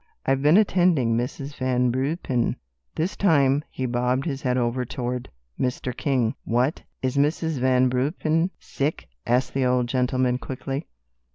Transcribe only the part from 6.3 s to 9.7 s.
"What, is Mrs. Van Ruypen sick?" asked the